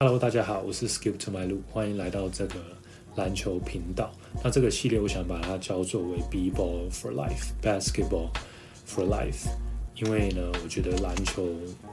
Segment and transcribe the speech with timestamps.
[0.00, 2.54] Hello，大家好，我是 Skip to my loop，欢迎来到这个
[3.16, 4.12] 篮球频道。
[4.44, 8.28] 那这个系列我想把它叫做为 B ball for life，basketball
[8.86, 9.48] for life。
[9.96, 11.48] 因为呢，我觉得篮球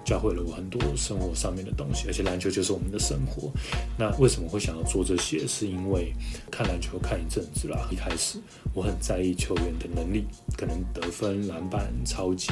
[0.05, 3.52] 教会了我很多生活上面的东西，而且篮球就是我们的生活。
[3.97, 5.47] 那为什么会想要做这些？
[5.47, 6.13] 是因为
[6.51, 8.37] 看篮球看一阵子啦，一开始
[8.75, 10.25] 我很在意球员的能力，
[10.55, 12.51] 可能得分、篮板、超级。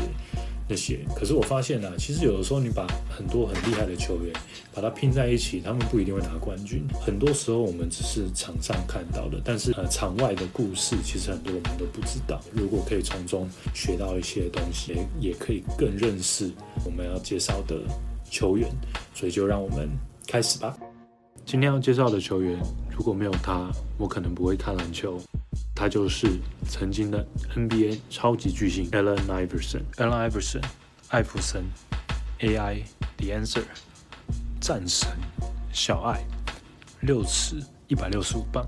[0.76, 4.34] 些，可是我发现呢，其实有的时候你把很多很厉害的球员
[4.74, 6.86] 把它拼在一起，他们不一定会拿冠军。
[7.02, 12.42] 很多时候我们只是场上看到的，但是呃场外的故事其实很多我们都不知道。
[12.52, 16.52] 如果可以从中学到一些东西，也可以更认识
[16.86, 17.80] 我们要介绍的
[18.30, 18.70] 球员。
[19.14, 19.88] 所以就让我们
[20.28, 20.76] 开始吧。
[21.46, 22.58] 今天要介绍的球员，
[22.90, 25.22] 如果没有他，我可能不会看篮球。
[25.76, 30.64] 他就是曾经的 NBA 超级巨星 Allen Iverson，Allen Iverson，
[31.10, 31.64] 艾弗森
[32.40, 33.64] ，AI，The Answer，
[34.62, 35.10] 战神，
[35.72, 36.24] 小爱，
[37.02, 38.66] 六尺一百六十五磅，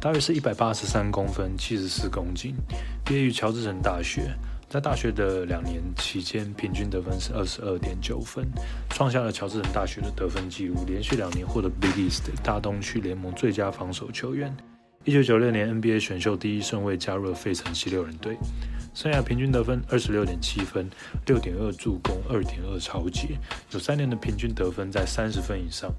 [0.00, 2.56] 大约是一百八十三公分，七十四公斤，
[3.04, 4.34] 毕业于乔治城大学，
[4.68, 8.44] 在大学的两年期间，平均得分是二十二点九分，
[8.88, 14.56] 创下了乔治城大学的得分纪录，连续两年获得 Big East 大东区联盟最佳防守球员。
[15.08, 18.36] 一九九六年 NBA 选秀第一顺位加入了费城七六人队，
[18.92, 20.86] 生涯平均得分二十六点七分，
[21.24, 23.38] 六点二助攻，二点二超节，
[23.70, 25.90] 有三年的平均得分在三十分以上。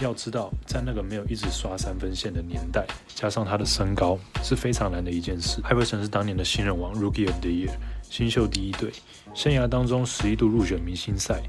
[0.00, 5.60] 要知道，在那个没有一直刷三分线的年代，加上他的身高是非常难的一件事。
[5.64, 7.72] 艾弗森是当年的新人王 （Rookie of the Year），
[8.08, 8.92] 新秀第一队，
[9.34, 11.42] 生涯当中十一度入选明星赛。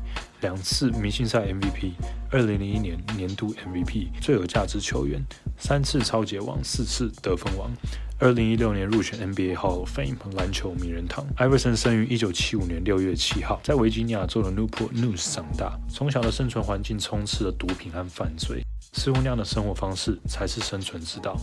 [0.44, 1.94] 两次明星赛 MVP，
[2.30, 5.24] 二零零一年年度 MVP，最有价值球员，
[5.58, 7.72] 三次超级王，四次得分王。
[8.20, 11.26] 二零一六年入选 NBA Hall of Fame 篮球名人堂。
[11.38, 15.80] 艾弗森生于一九七五年六月七号，在维吉尼亚州的 Newport News 长大。
[15.90, 21.38] 从小的生存环境充斥着毒品和犯罪，似乎那样的生活方式才是生存之道。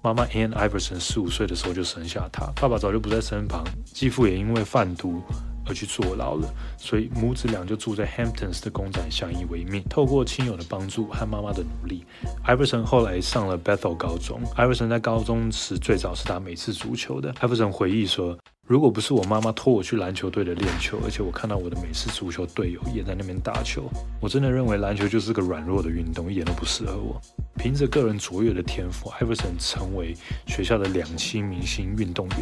[0.00, 5.20] 妈妈 Anne Iverson 十五岁的时候就生下他，爸爸早就不在身旁，继父也因为贩毒。
[5.66, 9.82] 而去坐牢了，所以母子俩就住在 Hamptons 的公仔相依为命。
[9.88, 12.04] 透过亲友的帮助和妈妈的努力
[12.44, 14.40] 艾弗森后来上了 Bethel 高中。
[14.54, 17.34] 艾弗森在高中时最早是打美式足球的。
[17.40, 18.38] 艾弗森回忆说。
[18.66, 23.90] 如果不是我妈妈拖我去篮球队的练球，而且我看到我的美式足球队友也在那边打球，
[24.22, 27.20] 我真的认为篮球就是个软弱的运动，一点都不适合我。
[27.58, 30.16] 凭着个人卓越的天赋，艾弗森成为
[30.46, 32.38] 学校的两栖明星运动员。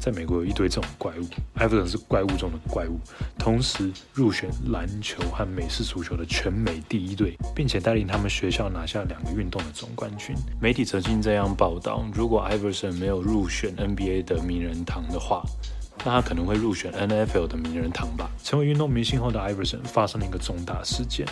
[0.00, 2.98] 在美国有一堆这种怪物，艾弗森是怪物中的怪物，
[3.40, 10.36] 同时入选篮球和美式足球的全美第一队，并且带领他们学校拿下两个运动的总冠军。
[10.60, 15.42] 媒体曾经这样报道：如果艾弗森没有入选 NBA 的名人堂的话，
[16.04, 18.30] 那他可能会入选 NFL 的名人堂吧。
[18.44, 21.26] 成为运动明星后的 Iverson 发生了一个重大事件，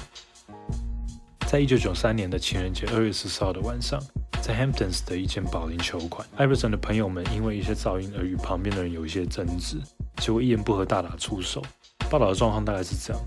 [1.46, 4.02] 在一九九三年的情人节二月十四号的晚上，
[4.40, 9.76] 在 Hamptons 的一间保龄球馆，Iverson 的朋友们因为一些噪音而与旁边的人有一些争执，
[10.16, 11.62] 结果一言不合大打出手。
[12.10, 13.22] 报道的状况大概是这样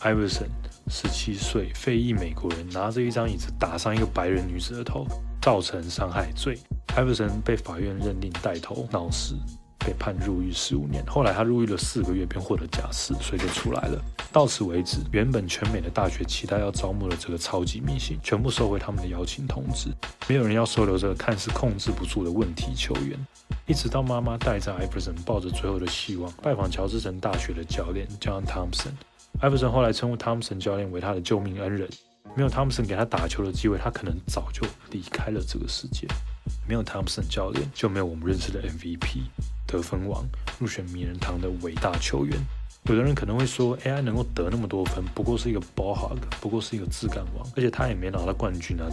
[0.00, 0.48] 艾弗森
[0.88, 5.06] 十七岁非裔美国人拿着一张椅子打伤一个白人女子的头，
[5.40, 6.58] 造成伤害罪。
[6.96, 9.34] 艾弗森被法院认定带头闹事。
[9.82, 13.98] 被判入狱十五年，后来他入狱了四个月，便获得假释，所以就出来了。
[14.32, 19.88] 到此为止，原本全美的大学期待要招募的这个超级明星，全部收回他们的邀请通知，
[20.28, 23.18] 没有人要收留这个看似控制不住的问题球员。
[23.66, 28.92] 一直到妈妈带着艾弗森，抱着最后的希望，拜访乔治城大学的教练 John Thompson。
[29.40, 31.88] 艾弗森后来称呼汤普森教练为他的救命恩人。
[32.36, 36.06] 没有汤普森给他打球的机会，他可能早就离开了这个世界。
[36.68, 39.22] 没有汤普森教练，就没有我们认识的 MVP。
[39.66, 40.24] 得分王
[40.58, 42.36] 入选名人堂的伟大球员，
[42.90, 48.90] 有的人可能会说，AI 能够得那么多分，不过是一个 ball hog，不过是一个质感王，而且他也没拿到冠军啊，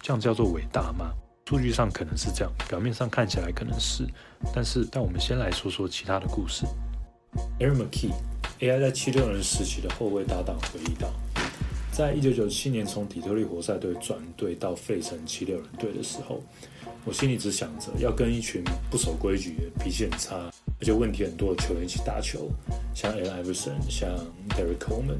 [0.00, 1.10] 这样叫做伟大吗？
[1.46, 4.06] 数据上可能是这样，表面上看起来可能是，
[4.54, 6.64] 但是，但我们先来说说其他的故事。
[7.58, 11.12] Aaron McKee，AI 在七六人时期的后卫搭档回忆到，
[11.90, 16.40] 在一九九七年从底特律活塞队转队到费城七六人队的时候。
[17.06, 22.50] 我心里只想着要跟一群不守规矩、脾气很差，而且问题很多的球员一起打球，
[22.94, 24.10] 像 Allen Iverson，像
[24.50, 25.18] Derek Coleman。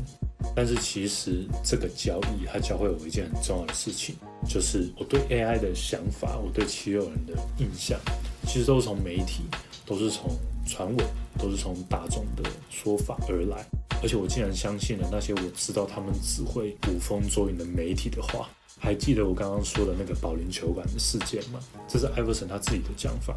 [0.55, 4.15] 但是其实这个交易，它教会我一件很重要的事情，
[4.47, 7.99] 就是我对 AI 的想法，我对七六人的印象，
[8.47, 9.45] 其实都是从媒体，
[9.87, 10.31] 都是从
[10.67, 11.07] 传闻，
[11.39, 13.65] 都是从大众的说法而来。
[14.03, 18.49] 而且我竟然相信了那些我知道他们只会捕风捉影的媒体的话。
[18.79, 21.59] 还记得我刚刚说的那个保龄球馆的事件吗？
[21.89, 23.35] 这是艾弗森他自己的讲法。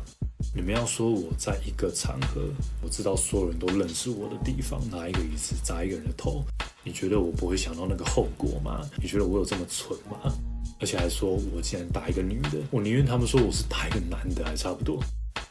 [0.55, 2.41] 你们要说我在一个场合，
[2.81, 6.43] 我知道所有人都认识我的地方，拿一个椅子砸一个人的头，
[6.83, 8.81] 你觉得我不会想到那个后果吗？
[9.01, 10.31] 你觉得我有这么蠢吗？
[10.79, 14.99] 而且还说我竟然打一个女的，我宁愿他们说我是打一个男的还差不多。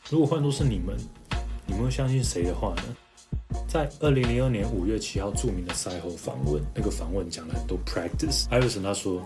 [0.09, 0.97] 如果换作是你们，
[1.67, 2.97] 你们会相信谁的话呢？
[3.69, 8.49] 在二零零二年五月七号著名的赛后访问，那个访问讲了很多 practice。
[8.51, 9.21] 艾弗森他说：“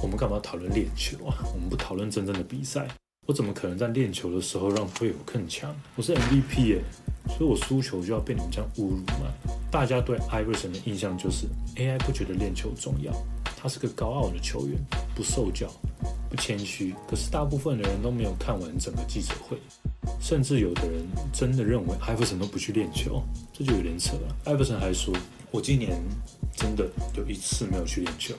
[0.00, 1.36] 我们干嘛讨论练球啊？
[1.52, 2.86] 我们不讨论真正的比赛。
[3.30, 5.72] 我怎么可能在练球的时候让队友更强？
[5.94, 6.82] 我是 MVP 耶，
[7.28, 9.30] 所以我输球就要被你们这样侮辱吗？”
[9.70, 11.46] 大家对艾弗森的印象就是
[11.76, 13.12] AI 不觉得练球重要，
[13.56, 14.76] 他是个高傲的球员，
[15.14, 15.70] 不受教，
[16.28, 16.92] 不谦虚。
[17.08, 19.56] 可是大部分的人都没有看完整个记者会。
[20.20, 23.22] 甚至有的人真的认为艾弗森都不去练球，
[23.52, 24.36] 这就有点扯了。
[24.46, 25.14] 艾弗森还说
[25.52, 25.96] ：“我今年
[26.56, 26.84] 真的
[27.16, 28.34] 有一次没有去练球，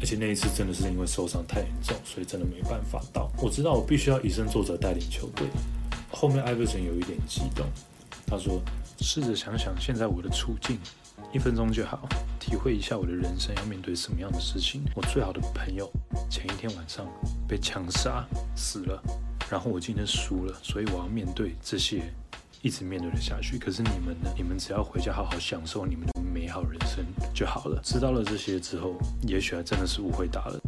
[0.00, 3.30] 而且那一次真的是因为受伤太严重，所以真的没办法到。
[3.38, 5.46] 我知道我必须要以身作则带领球队。”
[6.10, 7.66] 后面艾弗森有一点激动，
[8.26, 8.60] 他说
[9.00, 10.78] ：“试着想想现在我的处境，
[11.32, 12.08] 一分钟就好，
[12.40, 14.82] 体会一下我的人生要面对什么样的事情。
[14.96, 15.88] 我最好的朋友
[16.28, 17.06] 前一天晚上
[17.46, 18.26] 被枪杀
[18.56, 19.00] 死了。”
[19.50, 22.02] 然后我今天输了，所以我要面对这些，
[22.62, 23.58] 一直面对的下去。
[23.58, 24.30] 可是你们呢？
[24.36, 27.04] 你们只要回家好好享受你们的美好人生
[27.34, 27.80] 就好了。
[27.82, 30.60] 知道了这些之后，也许还真的是误会大了。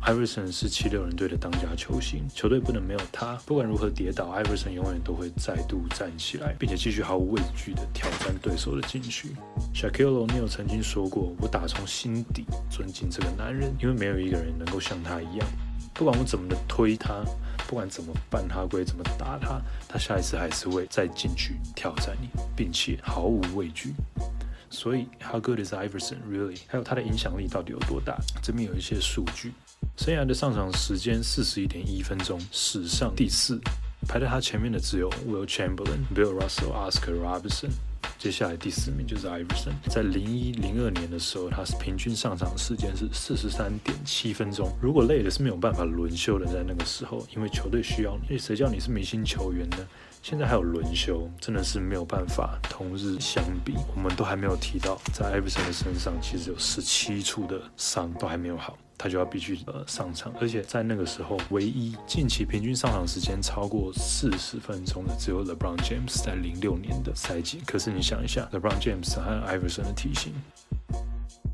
[0.00, 3.34] 艾弗森是七六人队的当家球星，球队不能没有他。
[3.44, 9.34] 不管如何跌倒，艾弗森永远都会再度站起来，并且继续毫无畏惧地挑战对手的禁区。
[9.74, 15.46] Shaquille O'Neal 曾经说过：“我打从心底尊敬这个男人，因为没有一个人能够像他一样。
[15.92, 17.22] 不管我怎么的推他。”
[17.68, 23.92] 不管怎么办他规，怎么打他，他下一次还是会再进去挑战你，并且毫无畏惧。
[24.70, 26.58] 所以，How good is Iverson really？
[26.66, 28.18] 还有他的影响力到底有多大？
[28.42, 29.52] 这边有一些数据：
[29.98, 33.60] 生涯的上场时间四十一点一分钟，史上第四。
[34.08, 37.70] 排在他前面的只有 Will Chamberlain、Bill Russell、Oscar Robertson。
[38.18, 44.68] 接下来第四名就是 Iverson，在零一零二年的时候，他是平均上场时间是四十三点七分钟。
[44.82, 49.76] 如果累了是没有办法轮休的，在那个时候，因为球队需要你，谁叫你是明星球员呢？
[50.20, 53.74] 现在还有轮休，真的是没有办法同日相比。
[53.94, 58.76] 我们都还没有提到，在 Iverson 的身上其实有十七处的伤都还没有好。
[58.98, 67.60] 他就要必须呃上场，而且在那个时候，唯一近期平均上场时间超过四十分钟的只有 LeBron James，在零六年的赛季。
[67.64, 70.34] 可是你想一下，LeBron James 和 Iverson 的体型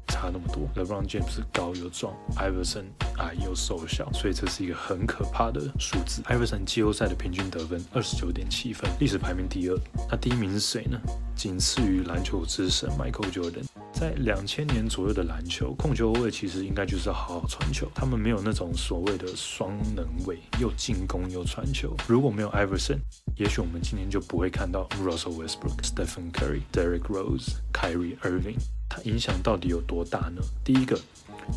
[0.08, 2.84] 差那么多，LeBron James 高又壮，Iverson
[3.18, 6.22] 矮又瘦小，所以这是一个很可怕的数字。
[6.22, 9.78] Iverson 季后赛的平均得分二十九点七分，历史排名第二。
[10.10, 10.98] 那第一名是谁呢？
[11.36, 13.64] 仅次于篮球之神 Michael Jordan。
[13.94, 21.96] 在两千年左右的篮球，控球后卫其实应该就是好好传球，他们没有那种所谓的双能卫，又进攻又传球。
[22.08, 22.98] 如果没有 Iverson，
[23.36, 28.58] 也许我们今天就不会看到 Russell Westbrook、Stephen Curry、Derrick Rose、Kyrie Irving。
[28.88, 30.42] 他影响到底有多大呢？
[30.64, 30.98] 第一个。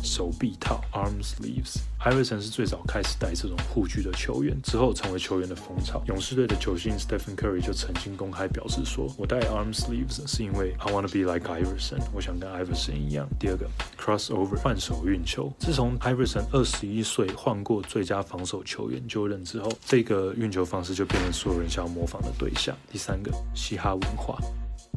[0.02, 6.02] 手臂套 （arm sleeves），Iverson 是最早开始戴这种护具的球员，之后成为球员的风潮。
[6.06, 13.68] 勇士队的球星 Stephen Curry 就曾经公开表示说：“我戴 arm sleeves 是因为 I want to be like Iverson，我想跟 Iverson 一样。”第二个
[13.98, 22.76] crossover 换手运球，自从 Iverson 二十一岁换过最佳防守球员就任之后，这个运球方式就变成所有人想要模仿的对象。
[22.90, 24.38] 第三个嘻哈文化。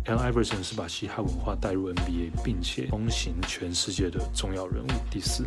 [0.06, 0.18] L.
[0.18, 4.88] Iverson 是把嘻哈文化带入 NBA，并且风行全世界的重要人物。
[5.12, 5.46] 第四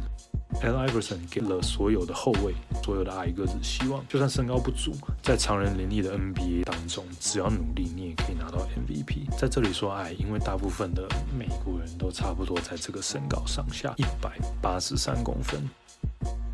[0.62, 0.76] ，L.
[0.76, 4.92] Iverson 给了所有的后卫、所有的矮个子希望，就算身高不足，
[5.23, 9.28] 在常人林立的 NBA 当中，只要努力，你也可以拿到 MVP。
[9.37, 11.02] 在这里说矮，因为大部分的
[11.37, 15.68] 美国人都差不多在这个身高上下，一百八十三公分，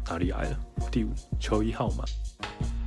[0.06, 0.58] 哪里矮了？
[0.90, 2.04] 第五，球衣号码，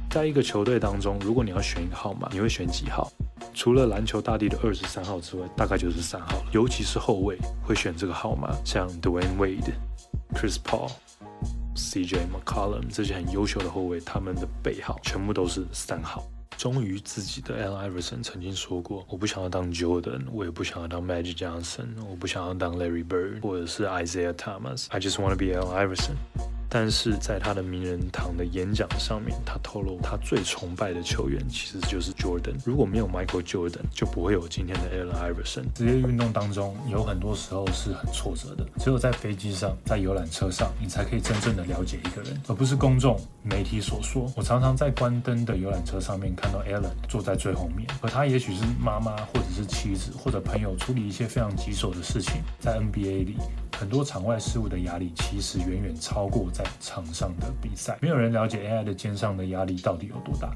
[0.09, 3.11] 在一个球队当中，如果你要选一个号码，你会选几号？
[3.53, 6.45] 除了篮球大帝的二十三号之外，大概就是三号了。
[6.51, 9.73] 尤其是后卫会选这个号码，像 Dwayne Wade、
[10.33, 10.91] Chris Paul、
[11.75, 16.23] CJ McCollum 这些很优秀的后卫，他们的背号全部都是三号。
[16.55, 24.85] 忠于自己的 Allen Iverson 曾经说过：“我不想要当 Jordan，我也不想要当 Magic Johnson，我不想要当 Larry Bird 或者是 Isaiah Thomas。
[24.89, 26.15] I just want to be Allen Iverson。”
[26.73, 32.55] 但是在他的名人堂的演讲上面，他透露他最崇拜的球员其实就是 Jordan。
[32.65, 35.65] 如果没有 Michael Jordan，就不会有今天的 Allen Iverson。
[35.75, 44.27] 职业运动当中有很多时候是很挫折的，只有在飞机上、在游览车上，你才可以真正的了解一个人，而不是公众媒体所说。
[44.35, 52.41] 我常常在关灯的游览车上面看到 Allen 坐在最后面，而他也许是妈妈，或者是妻子，或者朋友，处理一些非常棘手的事情。
[52.59, 53.37] 在 NBA 里。
[53.77, 57.97] 很多场外事务的压力其实远远超过在场上的比赛。
[58.01, 60.53] 没有人了解 AI 的肩上的压力到底有多大，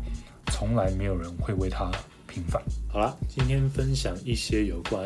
[0.51, 1.91] 从来没有人会为它
[2.27, 2.61] 平反。
[2.87, 5.05] 好了，今天分享一些有关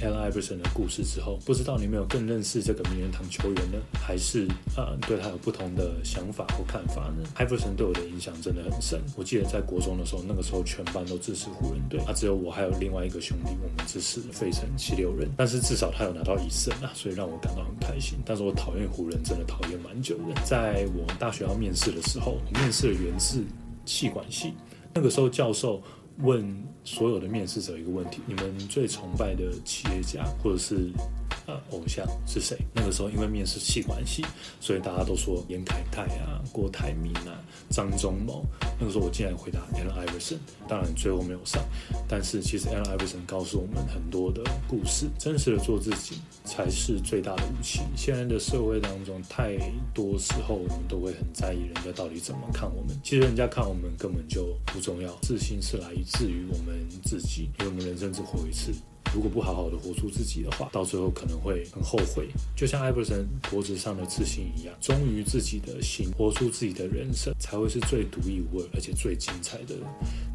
[0.00, 9.00] Allen Iverson 的故事之后，不知道你有没有更认识这个名人堂球员呢，还是呃对他有不同的想法或看法呢？Iverson 对我的影响真的很深。
[9.16, 15.28] 我记得在国中的时候，那个时候全班都支持湖人队，啊，只有我还有另外一个兄弟，我们支持费城七六人。
[15.36, 18.18] 但是至少他有拿到一胜啊，所以让我感到很开心。
[18.24, 20.40] 但是我讨厌湖人，真的讨厌蛮久的。
[20.44, 23.44] 在我大学要面试的时候，我面试的源自
[23.84, 24.54] 气管系，
[24.94, 25.82] 那个时候教授。
[26.22, 26.44] 问
[26.84, 30.90] 所有的面试者一个问题：你们最崇拜的企业家或者是
[31.46, 32.56] 呃偶像是谁？
[32.74, 34.24] 那个时候因为面试气管系，
[34.60, 38.44] 所以大家都说严凯泰啊、郭台铭啊、张忠谋。
[38.78, 41.62] 那个时候我竟然回答 Allen Iverson，当然最后没有上。
[42.08, 47.80] 但是其实 Allen Iverson 告诉我们很多的故事，真实的做自己才是最大的武器。
[47.96, 49.56] 现在的社会当中，太
[49.94, 55.90] 多时候我们都会很在意人家到底怎么看我们，其实人家看我们根本就不重要，自信是来。
[56.06, 58.72] 自于我们自己，因为我们人生只活一次，
[59.14, 62.28] 如果不好好的活出自己的话，到最后可能会很后悔。
[62.56, 69.74] 就像艾弗森脖子上的刺青一样，忠于自己的心，活出自己的人生，才会是最独一无二而且最精彩的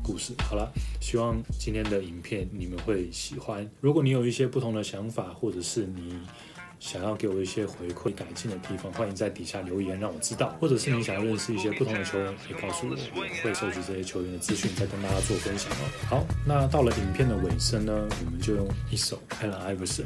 [0.04, 0.34] 故事。
[0.40, 3.70] 好了，希望今天的影片你们会喜欢。
[3.80, 6.14] 如果你有一些不同的想法，或者是你。
[6.80, 10.56] 想要给我一些回馈、改进的地方，欢迎在底下留言让我知道。
[10.60, 15.84] 或者是你想要认识一些不同的球员，可以告诉我，我会收集这些球员的资讯，再跟大家做分享哦。
[16.08, 20.06] 好，那到了影片的尾声呢，我们就用一首 Allen Iverson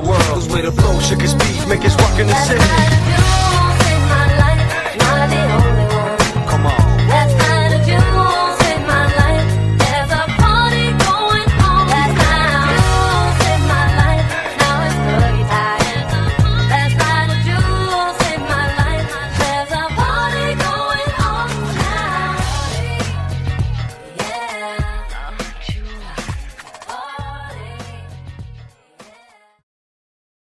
[0.00, 0.34] the world.
[0.34, 3.39] Lose weight of flow, shook his beat, make his rock in the city.